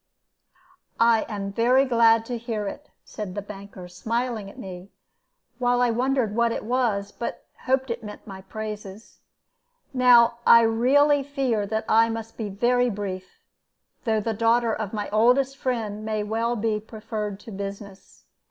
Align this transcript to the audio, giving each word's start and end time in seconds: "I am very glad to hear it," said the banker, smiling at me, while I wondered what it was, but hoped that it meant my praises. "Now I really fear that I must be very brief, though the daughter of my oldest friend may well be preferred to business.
"I 0.99 1.27
am 1.29 1.51
very 1.53 1.85
glad 1.85 2.25
to 2.25 2.35
hear 2.39 2.67
it," 2.67 2.89
said 3.05 3.35
the 3.35 3.41
banker, 3.43 3.87
smiling 3.87 4.49
at 4.49 4.57
me, 4.57 4.89
while 5.59 5.79
I 5.79 5.91
wondered 5.91 6.35
what 6.35 6.51
it 6.51 6.65
was, 6.65 7.11
but 7.11 7.45
hoped 7.65 7.89
that 7.89 7.99
it 7.99 8.03
meant 8.03 8.25
my 8.25 8.41
praises. 8.41 9.19
"Now 9.93 10.39
I 10.43 10.61
really 10.61 11.21
fear 11.21 11.67
that 11.67 11.85
I 11.87 12.09
must 12.09 12.35
be 12.35 12.49
very 12.49 12.89
brief, 12.89 13.41
though 14.05 14.19
the 14.21 14.33
daughter 14.33 14.73
of 14.73 14.91
my 14.91 15.07
oldest 15.11 15.55
friend 15.57 16.03
may 16.03 16.23
well 16.23 16.55
be 16.55 16.79
preferred 16.79 17.39
to 17.41 17.51
business. 17.51 18.23